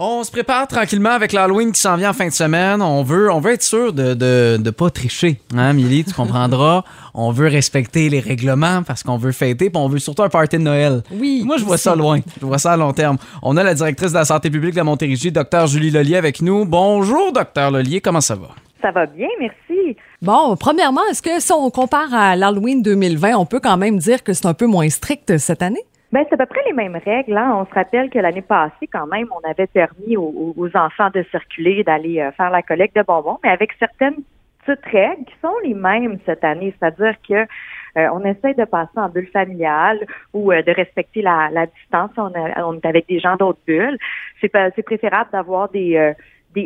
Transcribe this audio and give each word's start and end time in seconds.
On 0.00 0.22
se 0.22 0.30
prépare 0.30 0.68
tranquillement 0.68 1.10
avec 1.10 1.32
l'Halloween 1.32 1.72
qui 1.72 1.80
s'en 1.80 1.96
vient 1.96 2.10
en 2.10 2.12
fin 2.12 2.28
de 2.28 2.32
semaine. 2.32 2.82
On 2.82 3.02
veut, 3.02 3.32
on 3.32 3.40
veut 3.40 3.54
être 3.54 3.64
sûr 3.64 3.92
de 3.92 4.14
ne 4.14 4.56
de, 4.56 4.70
pas 4.70 4.90
tricher. 4.90 5.40
Hein, 5.56 5.72
Milly, 5.72 6.04
tu 6.04 6.14
comprendras. 6.14 6.84
on 7.14 7.32
veut 7.32 7.48
respecter 7.48 8.08
les 8.08 8.20
règlements 8.20 8.84
parce 8.84 9.02
qu'on 9.02 9.16
veut 9.16 9.32
fêter, 9.32 9.70
puis 9.70 9.82
on 9.82 9.88
veut 9.88 9.98
surtout 9.98 10.22
un 10.22 10.28
party 10.28 10.58
de 10.58 10.62
Noël. 10.62 11.02
Oui. 11.10 11.42
Moi, 11.44 11.56
je 11.56 11.64
vois 11.64 11.78
ça 11.78 11.96
loin. 11.96 12.20
Je 12.40 12.46
vois 12.46 12.58
ça 12.58 12.74
à 12.74 12.76
long 12.76 12.92
terme. 12.92 13.16
On 13.42 13.56
a 13.56 13.64
la 13.64 13.74
directrice 13.74 14.12
de 14.12 14.18
la 14.18 14.24
santé 14.24 14.50
publique 14.50 14.74
de 14.74 14.76
la 14.76 14.84
Montérégie, 14.84 15.32
Dr 15.32 15.66
Julie 15.66 15.90
Lelier, 15.90 16.14
avec 16.14 16.42
nous. 16.42 16.64
Bonjour, 16.64 17.32
Dr 17.32 17.72
Lelier. 17.72 18.00
Comment 18.00 18.20
ça 18.20 18.36
va? 18.36 18.50
Ça 18.80 18.92
va 18.92 19.06
bien, 19.06 19.26
merci. 19.40 19.96
Bon, 20.22 20.54
premièrement, 20.54 21.00
est-ce 21.10 21.22
que 21.22 21.40
si 21.40 21.52
on 21.52 21.70
compare 21.70 22.14
à 22.14 22.36
l'Halloween 22.36 22.82
2020, 22.82 23.36
on 23.36 23.46
peut 23.46 23.58
quand 23.58 23.76
même 23.76 23.98
dire 23.98 24.22
que 24.22 24.32
c'est 24.32 24.46
un 24.46 24.54
peu 24.54 24.66
moins 24.66 24.88
strict 24.90 25.38
cette 25.38 25.60
année? 25.60 25.82
Ben, 26.10 26.24
c'est 26.28 26.34
à 26.34 26.38
peu 26.38 26.46
près 26.46 26.64
les 26.66 26.72
mêmes 26.72 26.96
règles. 26.96 27.36
Hein. 27.36 27.54
On 27.54 27.66
se 27.66 27.74
rappelle 27.74 28.08
que 28.08 28.18
l'année 28.18 28.42
passée, 28.42 28.86
quand 28.90 29.06
même, 29.06 29.28
on 29.30 29.46
avait 29.48 29.66
permis 29.66 30.16
aux, 30.16 30.70
enfants 30.74 31.10
de 31.14 31.22
circuler, 31.30 31.84
d'aller 31.84 32.20
euh, 32.20 32.32
faire 32.32 32.50
la 32.50 32.62
collecte 32.62 32.96
de 32.96 33.02
bonbons, 33.02 33.38
mais 33.44 33.50
avec 33.50 33.72
certaines 33.78 34.16
petites 34.64 34.86
règles 34.86 35.24
qui 35.26 35.34
sont 35.42 35.54
les 35.64 35.74
mêmes 35.74 36.18
cette 36.24 36.44
année. 36.44 36.74
C'est-à-dire 36.78 37.14
que 37.28 37.34
euh, 37.34 38.08
on 38.12 38.24
essaie 38.24 38.54
de 38.54 38.64
passer 38.64 38.96
en 38.96 39.10
bulle 39.10 39.28
familiale 39.28 40.06
ou 40.32 40.50
euh, 40.50 40.62
de 40.62 40.72
respecter 40.72 41.20
la, 41.20 41.66
distance. 41.66 42.10
On, 42.16 42.32
on, 42.56 42.74
est 42.74 42.86
avec 42.86 43.06
des 43.06 43.18
gens 43.18 43.36
d'autres 43.36 43.60
bulles. 43.66 43.98
C'est, 44.40 44.50
c'est 44.76 44.82
préférable 44.82 45.28
d'avoir 45.30 45.68
des 45.68 46.14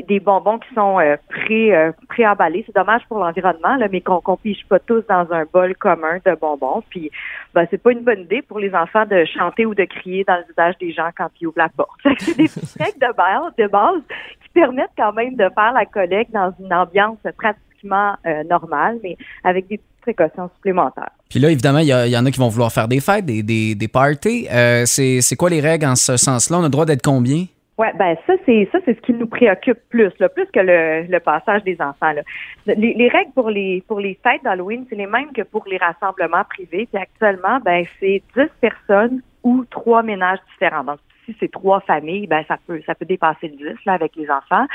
des, 0.00 0.20
bonbons 0.20 0.58
qui 0.58 0.74
sont 0.74 0.98
euh, 0.98 1.16
pré, 1.28 1.74
euh, 1.74 1.92
emballés 2.26 2.62
C'est 2.66 2.74
dommage 2.74 3.02
pour 3.08 3.18
l'environnement, 3.18 3.76
mais 3.90 4.00
qu'on 4.00 4.20
qu'on 4.20 4.36
pige 4.36 4.64
pas 4.68 4.78
tous 4.78 5.02
dans 5.08 5.26
un 5.30 5.44
bol 5.52 5.74
commun 5.76 6.18
de 6.24 6.34
bonbons. 6.34 6.82
Puis, 6.88 7.10
ben, 7.54 7.66
c'est 7.70 7.82
pas 7.82 7.92
une 7.92 8.02
bonne 8.02 8.20
idée 8.20 8.42
pour 8.42 8.58
les 8.58 8.74
enfants 8.74 9.04
de 9.06 9.24
chanter 9.24 9.66
ou 9.66 9.74
de 9.74 9.84
crier 9.84 10.24
dans 10.24 10.36
le 10.36 10.44
visage 10.48 10.78
des 10.78 10.92
gens 10.92 11.10
quand 11.16 11.28
ils 11.40 11.46
ouvrent 11.46 11.58
la 11.58 11.68
porte. 11.68 11.90
C'est 12.18 12.36
des 12.36 12.48
règles 12.80 12.98
de 12.98 13.68
base, 13.68 14.02
qui 14.42 14.48
permettent 14.54 14.90
quand 14.96 15.12
même 15.12 15.34
de 15.34 15.48
faire 15.54 15.72
la 15.72 15.86
collecte 15.86 16.32
dans 16.32 16.52
une 16.60 16.72
ambiance 16.72 17.18
pratiquement 17.36 18.14
euh, 18.26 18.44
normale, 18.44 18.98
mais 19.02 19.16
avec 19.44 19.66
des 19.68 19.80
précautions 20.00 20.50
supplémentaires. 20.56 21.10
Puis 21.28 21.38
là, 21.38 21.50
évidemment, 21.50 21.78
il 21.78 21.86
y, 21.86 22.16
en 22.16 22.26
a 22.26 22.30
qui 22.30 22.38
vont 22.38 22.48
vouloir 22.48 22.72
faire 22.72 22.88
des 22.88 23.00
fêtes, 23.00 23.24
des, 23.24 23.42
des, 23.42 23.74
des 23.74 23.88
parties. 23.88 24.46
c'est 24.86 25.36
quoi 25.36 25.50
les 25.50 25.60
règles 25.60 25.86
en 25.86 25.96
ce 25.96 26.16
sens-là? 26.16 26.58
On 26.58 26.60
a 26.60 26.64
le 26.64 26.70
droit 26.70 26.84
d'être 26.84 27.02
combien? 27.02 27.46
Ouais, 27.82 27.92
ben 27.96 28.16
ça 28.28 28.34
c'est 28.46 28.68
ça 28.70 28.78
c'est 28.84 28.94
ce 28.94 29.00
qui 29.00 29.12
nous 29.12 29.26
préoccupe 29.26 29.80
plus, 29.88 30.12
là, 30.20 30.28
plus 30.28 30.46
que 30.52 30.60
le, 30.60 31.02
le 31.10 31.18
passage 31.18 31.64
des 31.64 31.80
enfants. 31.80 32.12
Là. 32.12 32.22
Les, 32.66 32.94
les, 32.94 33.08
règles 33.08 33.32
pour 33.34 33.50
les 33.50 33.82
pour 33.88 33.98
les 33.98 34.16
fêtes 34.22 34.44
d'Halloween, 34.44 34.86
c'est 34.88 34.94
les 34.94 35.08
mêmes 35.08 35.32
que 35.32 35.42
pour 35.42 35.64
les 35.66 35.78
rassemblements 35.78 36.44
privés. 36.44 36.86
Puis 36.86 37.02
actuellement, 37.02 37.58
ben 37.64 37.84
c'est 37.98 38.22
10 38.36 38.44
personnes 38.60 39.20
ou 39.42 39.64
trois 39.64 40.04
ménages 40.04 40.38
différents. 40.52 40.84
Donc 40.84 41.00
si 41.24 41.34
c'est 41.40 41.50
trois 41.50 41.80
familles, 41.80 42.28
ben 42.28 42.44
ça 42.46 42.56
peut 42.68 42.80
ça 42.86 42.94
peut 42.94 43.04
dépasser 43.04 43.48
le 43.48 43.56
10 43.74 43.84
là 43.84 43.94
avec 43.94 44.14
les 44.14 44.30
enfants. 44.30 44.66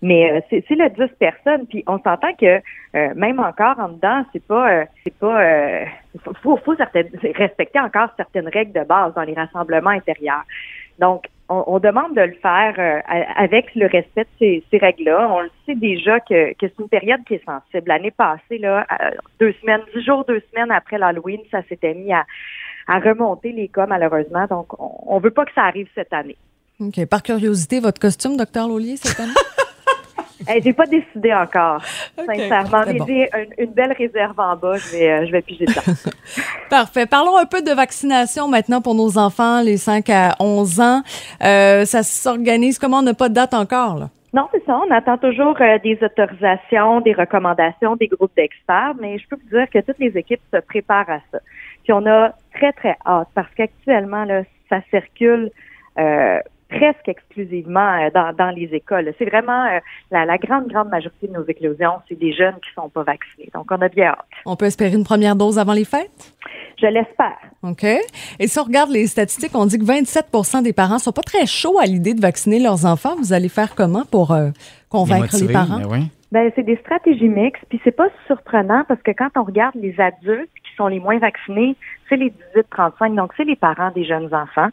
Mais 0.00 0.30
euh, 0.30 0.40
c'est 0.48 0.76
le 0.76 0.88
10 0.88 1.16
personnes. 1.18 1.66
Puis 1.66 1.82
on 1.88 1.98
s'entend 1.98 2.32
que 2.34 2.60
euh, 2.94 3.14
même 3.16 3.40
encore 3.40 3.80
en 3.80 3.88
dedans, 3.88 4.24
c'est 4.32 4.46
pas 4.46 4.70
euh, 4.70 4.84
c'est 5.02 5.18
pas 5.18 5.84
faut, 6.44 6.56
faut 6.58 6.76
certaines, 6.76 7.10
respecter 7.34 7.80
encore 7.80 8.10
certaines 8.16 8.46
règles 8.46 8.72
de 8.72 8.84
base 8.84 9.14
dans 9.14 9.22
les 9.22 9.34
rassemblements 9.34 9.90
intérieurs. 9.90 10.44
Donc 11.00 11.24
on, 11.66 11.78
demande 11.78 12.14
de 12.14 12.22
le 12.22 12.34
faire 12.34 12.74
euh, 12.78 13.00
avec 13.36 13.74
le 13.74 13.86
respect 13.86 14.26
de 14.40 14.62
ces, 14.70 14.78
règles-là. 14.78 15.28
On 15.30 15.40
le 15.40 15.50
sait 15.66 15.74
déjà 15.74 16.20
que, 16.20 16.54
c'est 16.60 16.78
une 16.78 16.88
période 16.88 17.20
qui 17.26 17.34
est 17.34 17.44
sensible. 17.44 17.88
L'année 17.88 18.10
passée, 18.10 18.58
là, 18.58 18.86
deux 19.40 19.52
semaines, 19.60 19.82
dix 19.94 20.04
jours, 20.04 20.24
deux 20.24 20.42
semaines 20.52 20.70
après 20.70 20.98
l'Halloween, 20.98 21.40
ça 21.50 21.62
s'était 21.68 21.94
mis 21.94 22.12
à, 22.12 22.24
remonter 22.88 23.52
les 23.52 23.68
cas, 23.68 23.86
malheureusement. 23.86 24.46
Donc, 24.46 24.68
on 24.78 25.16
ne 25.18 25.22
veut 25.22 25.30
pas 25.30 25.44
que 25.44 25.52
ça 25.54 25.62
arrive 25.62 25.88
cette 25.94 26.12
année. 26.12 26.36
OK. 26.80 27.06
Par 27.06 27.22
curiosité, 27.22 27.80
votre 27.80 28.00
costume, 28.00 28.36
docteur 28.36 28.68
Laulier, 28.68 28.96
cette 28.96 29.20
année? 29.20 29.32
j'ai 30.62 30.72
pas 30.72 30.86
décidé 30.86 31.32
encore. 31.32 31.82
Sincèrement, 32.16 32.84
j'ai 33.06 33.28
une, 33.58 33.72
belle 33.72 33.92
réserve 33.92 34.38
en 34.38 34.56
bas. 34.56 34.76
Je 34.76 34.96
vais, 34.96 35.10
euh, 35.10 35.26
je 35.26 35.32
vais 35.32 35.42
piger 35.42 35.66
ça. 35.66 35.82
Parfait. 36.70 37.06
Parlons 37.06 37.36
un 37.36 37.46
peu 37.46 37.62
de 37.62 37.72
vaccination 37.72 38.48
maintenant 38.48 38.80
pour 38.80 38.94
nos 38.94 39.18
enfants, 39.18 39.62
les 39.62 39.76
5 39.76 40.08
à 40.10 40.34
11 40.40 40.80
ans. 40.80 41.02
Euh, 41.42 41.84
ça 41.84 42.02
s'organise 42.02 42.78
comment? 42.78 42.98
On 42.98 43.02
n'a 43.02 43.14
pas 43.14 43.28
de 43.28 43.34
date 43.34 43.54
encore, 43.54 43.98
là? 43.98 44.08
Non, 44.34 44.48
c'est 44.50 44.64
ça. 44.64 44.78
On 44.78 44.90
attend 44.90 45.18
toujours 45.18 45.60
euh, 45.60 45.78
des 45.84 45.98
autorisations, 46.02 47.02
des 47.02 47.12
recommandations 47.12 47.96
des 47.96 48.08
groupes 48.08 48.32
d'experts, 48.34 48.94
mais 48.98 49.18
je 49.18 49.28
peux 49.28 49.36
vous 49.36 49.56
dire 49.56 49.68
que 49.68 49.78
toutes 49.80 49.98
les 49.98 50.16
équipes 50.16 50.40
se 50.52 50.58
préparent 50.60 51.10
à 51.10 51.18
ça. 51.30 51.38
Puis 51.84 51.92
on 51.92 52.06
a 52.06 52.32
très, 52.54 52.72
très 52.72 52.96
hâte 53.04 53.28
parce 53.34 53.52
qu'actuellement, 53.54 54.24
là, 54.24 54.42
ça 54.70 54.80
circule 54.90 55.50
euh, 55.98 56.38
presque 56.76 57.08
exclusivement 57.08 57.80
euh, 57.80 58.10
dans, 58.14 58.34
dans 58.34 58.50
les 58.50 58.68
écoles. 58.72 59.12
C'est 59.18 59.24
vraiment 59.24 59.64
euh, 59.66 59.78
la, 60.10 60.24
la, 60.24 60.38
grande, 60.38 60.68
grande 60.68 60.88
majorité 60.88 61.28
de 61.28 61.32
nos 61.32 61.44
éclosions, 61.44 62.00
c'est 62.08 62.18
des 62.18 62.32
jeunes 62.32 62.56
qui 62.56 62.72
sont 62.74 62.88
pas 62.88 63.02
vaccinés. 63.02 63.50
Donc, 63.54 63.66
on 63.70 63.80
a 63.80 63.88
bien 63.88 64.08
hâte. 64.08 64.26
On 64.46 64.56
peut 64.56 64.66
espérer 64.66 64.94
une 64.94 65.04
première 65.04 65.36
dose 65.36 65.58
avant 65.58 65.72
les 65.72 65.84
fêtes? 65.84 66.34
Je 66.80 66.86
l'espère. 66.86 67.38
OK. 67.62 67.84
Et 67.84 68.48
si 68.48 68.58
on 68.58 68.64
regarde 68.64 68.90
les 68.90 69.06
statistiques, 69.06 69.52
on 69.54 69.66
dit 69.66 69.78
que 69.78 69.84
27% 69.84 70.62
des 70.62 70.72
parents 70.72 70.98
sont 70.98 71.12
pas 71.12 71.22
très 71.22 71.46
chauds 71.46 71.78
à 71.78 71.86
l'idée 71.86 72.14
de 72.14 72.20
vacciner 72.20 72.58
leurs 72.58 72.86
enfants. 72.86 73.14
Vous 73.16 73.32
allez 73.32 73.48
faire 73.48 73.74
comment 73.74 74.04
pour 74.04 74.32
euh, 74.32 74.50
convaincre 74.88 75.36
les, 75.40 75.52
parents? 75.52 75.80
Ben. 75.88 76.08
Ben, 76.32 76.50
c'est 76.56 76.62
des 76.62 76.76
stratégies 76.76 77.28
mixtes, 77.28 77.62
puis 77.68 77.78
c'est 77.84 77.94
pas 77.94 78.08
surprenant 78.26 78.84
parce 78.88 79.02
que 79.02 79.10
quand 79.10 79.28
on 79.36 79.44
regarde 79.44 79.74
les 79.74 79.94
adultes 80.00 80.48
sont 80.76 80.88
les 80.88 81.00
moins 81.00 81.18
vaccinés, 81.18 81.76
c'est 82.08 82.16
les 82.16 82.32
18-35, 82.54 83.14
donc 83.14 83.32
c'est 83.36 83.44
les 83.44 83.56
parents 83.56 83.90
des 83.90 84.04
jeunes 84.04 84.32
enfants. 84.34 84.68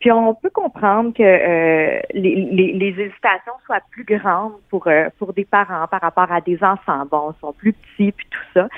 Puis 0.00 0.10
on 0.10 0.34
peut 0.34 0.50
comprendre 0.50 1.12
que 1.14 1.22
euh, 1.22 2.00
les, 2.12 2.34
les, 2.34 2.72
les, 2.72 2.88
hésitations 2.88 3.52
soient 3.66 3.80
plus 3.90 4.04
grandes 4.04 4.54
pour 4.68 4.88
euh, 4.88 5.08
pour 5.18 5.32
des 5.32 5.44
parents 5.44 5.86
par 5.86 6.00
rapport 6.00 6.32
à 6.32 6.40
des 6.40 6.62
enfants. 6.62 7.04
Bon, 7.08 7.32
ils 7.32 7.40
sont 7.40 7.52
plus 7.52 7.72
petits 7.72 8.10
puis 8.10 8.26
tout 8.30 8.40
ça. 8.52 8.68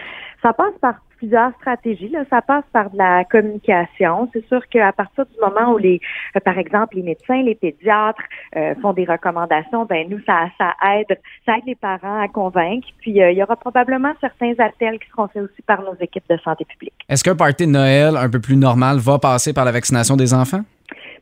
Ça 0.45 0.53
passe 0.53 0.75
par 0.81 0.97
plusieurs 1.17 1.53
stratégies. 1.61 2.09
Là. 2.09 2.25
Ça 2.29 2.43
passe 2.43 2.65
par 2.73 2.91
de 2.91 2.99
la 2.99 3.25
communication. 3.25 4.29
C'est 4.33 4.47
sûr 4.49 4.61
qu'à 4.69 4.93
partir 4.93 5.25
du 5.25 5.41
moment 5.41 5.73
où 5.73 5.79
les, 5.79 6.01
euh, 6.37 6.41
par 6.41 6.59
exemple, 6.59 6.97
les 6.97 7.03
médecins, 7.03 7.43
les 7.43 7.55
pédiatres 7.55 8.23
font 8.83 8.93
des 8.93 9.05
recommandations, 9.05 9.85
ben 9.87 10.07
nous 10.09 10.21
ça 10.27 10.49
ça 10.59 10.75
aide 10.95 11.19
ça 11.47 11.57
aide 11.57 11.65
les 11.67 11.75
parents 11.75 12.21
à 12.21 12.29
convaincre. 12.29 12.87
Puis 13.01 13.13
il 13.13 13.33
y 13.33 13.43
aura 13.43 13.57
probablement 13.57 14.13
certains 14.21 14.53
appels 14.59 14.99
qui 14.99 15.09
seront 15.11 15.29
faits 15.29 15.45
aussi 15.45 15.63
par 15.63 15.81
nos 15.83 15.95
équipes 16.01 16.29
de 16.29 16.37
santé 16.45 16.65
publique. 16.67 16.95
Est-ce 17.09 17.25
qu'un 17.25 17.37
party 17.37 17.67
de 17.67 17.73
Noël 17.73 18.17
un 18.17 18.29
peu 18.29 18.41
plus 18.41 18.57
normal 18.57 18.99
va 18.99 19.19
passer 19.19 19.55
par 19.55 19.65
la 19.65 19.73
vaccination 19.73 20.17
des 20.17 20.35
enfants? 20.35 20.63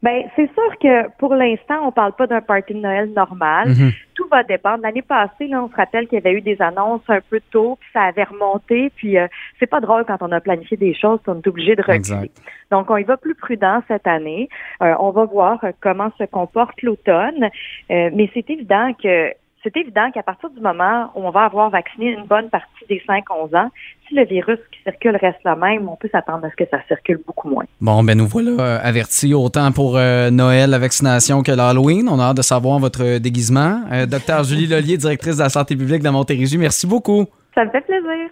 Ben, 0.03 0.25
c'est 0.35 0.51
sûr 0.53 0.79
que 0.81 1.09
pour 1.19 1.35
l'instant, 1.35 1.87
on 1.87 1.93
parle 1.93 2.13
pas 2.15 2.27
d'un 2.27 2.41
party 2.41 2.75
de 2.75 2.81
Noël 2.81 3.11
normal. 3.13 3.69
Mhm. 3.69 3.93
Tout 4.15 4.27
va 4.29 4.43
dépendre. 4.43 4.83
L'année 4.83 5.03
passée, 5.03 5.47
là, 5.47 5.63
on 5.63 5.71
se 5.71 5.77
rappelle 5.77 6.09
qu'il 6.09 6.17
y 6.17 6.19
avait 6.19 6.37
eu 6.37 6.41
des 6.41 6.61
annonces 6.61 7.03
un 7.09 7.21
peu 7.21 7.41
tôt, 7.53 7.79
puis 7.81 7.89
ça 7.93 8.03
avait 8.03 8.25
remonté. 8.25 8.91
Puis 8.97 9.17
euh, 9.17 9.29
c'est 9.61 9.69
pas 9.69 9.81
drôle 9.81 10.05
quand 10.05 10.19
on 10.21 10.33
a 10.33 10.41
planifié 10.41 10.77
des 10.77 10.93
choses, 10.93 11.21
on 11.29 11.39
est 11.39 11.47
obligé 11.47 11.77
de 11.77 11.83
reculer. 11.83 12.33
Donc, 12.73 12.91
on 12.91 12.97
y 12.97 13.05
va 13.05 13.17
plus 13.17 13.37
prudent 13.37 13.81
cette 13.87 14.07
année. 14.09 14.49
Euh, 14.83 14.95
on 14.99 15.11
va 15.11 15.25
voir 15.25 15.65
comment 15.81 16.11
se 16.19 16.25
comporte 16.25 16.83
l'automne. 16.83 17.45
Euh, 17.91 18.11
mais 18.13 18.29
c'est 18.35 18.51
évident 18.51 18.93
que 19.01 19.33
c'est 19.63 19.77
évident 19.77 20.11
qu'à 20.11 20.23
partir 20.23 20.51
du 20.51 20.61
moment 20.61 21.11
où 21.15 21.25
on 21.25 21.31
va 21.31 21.45
avoir 21.45 21.71
vacciné 21.71 22.11
une 22.11 22.25
bonne 22.25 22.51
partie 22.51 22.85
des 22.89 23.03
5-11 23.09 23.57
ans, 23.57 23.71
si 24.09 24.15
le 24.15 24.25
virus 24.25 24.59
qui 24.73 24.83
circule 24.83 25.17
reste 25.17 25.39
le 25.45 25.55
même, 25.57 25.89
on 25.89 25.97
peut 25.97 26.09
s'attendre 26.11 26.45
à 26.45 26.51
ce 26.51 26.57
que 26.57 26.65
ça 26.71 26.79
circule 26.89 27.21
beaucoup 27.27 27.49
moins. 27.49 27.65
Bon, 27.81 28.03
ben 28.03 28.17
nous 28.19 28.27
voilà 28.27 28.51
euh, 28.51 28.79
avertis 28.83 29.35
autant 29.35 29.71
pour 29.73 29.97
euh, 29.97 30.31
Noël, 30.31 30.71
la 30.71 30.79
vaccination 30.79 31.43
que 31.43 31.53
l'Halloween. 31.53 32.09
On 32.09 32.19
a 32.19 32.25
hâte 32.25 32.39
de 32.39 32.43
savoir 32.43 32.79
votre 32.79 33.19
déguisement. 33.19 33.83
Euh, 33.93 34.07
docteur 34.07 34.45
Julie 34.45 34.67
Lollier, 34.67 34.97
directrice 34.97 35.37
de 35.37 35.43
la 35.43 35.49
santé 35.49 35.77
publique 35.77 36.03
de 36.03 36.11
Montérégie, 36.11 36.59
merci 36.59 36.87
beaucoup. 36.87 37.27
Ça 37.55 37.65
me 37.65 37.71
fait 37.71 37.83
plaisir. 37.83 38.31